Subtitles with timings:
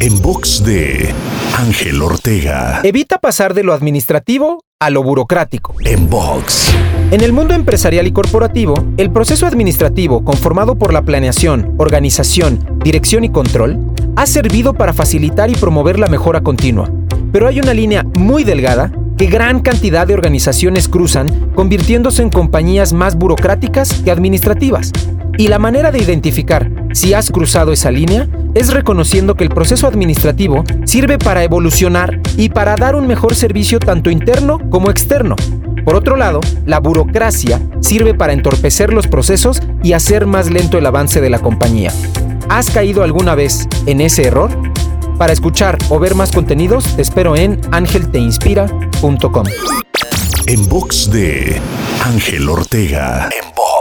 [0.00, 1.14] En box de
[1.56, 2.80] Ángel Ortega.
[2.82, 5.74] Evita pasar de lo administrativo a lo burocrático.
[5.84, 6.72] En box.
[7.12, 13.22] En el mundo empresarial y corporativo, el proceso administrativo conformado por la planeación, organización, dirección
[13.22, 13.78] y control
[14.16, 16.90] ha servido para facilitar y promover la mejora continua.
[17.32, 22.92] Pero hay una línea muy delgada que gran cantidad de organizaciones cruzan, convirtiéndose en compañías
[22.92, 24.90] más burocráticas que administrativas.
[25.38, 29.86] Y la manera de identificar si has cruzado esa línea es reconociendo que el proceso
[29.86, 35.36] administrativo sirve para evolucionar y para dar un mejor servicio tanto interno como externo.
[35.84, 40.86] Por otro lado, la burocracia sirve para entorpecer los procesos y hacer más lento el
[40.86, 41.92] avance de la compañía.
[42.48, 44.50] ¿Has caído alguna vez en ese error?
[45.18, 49.46] Para escuchar o ver más contenidos, te espero en angelteinspira.com.
[50.46, 51.60] En box de
[52.04, 53.28] Ángel Ortega.
[53.30, 53.71] En box.